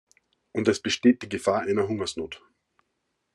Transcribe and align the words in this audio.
Und 0.51 0.67
es 0.67 0.81
besteht 0.81 1.21
die 1.21 1.29
Gefahr 1.29 1.61
einer 1.61 1.87
Hungersnot. 1.87 2.41